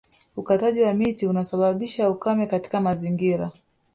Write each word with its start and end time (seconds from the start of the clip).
Ukataji 0.37 0.81
wa 0.81 0.93
miti 0.93 1.27
unasababisha 1.27 2.09
ukame 2.09 2.45
katika 2.47 2.81
mazingira 2.81 3.51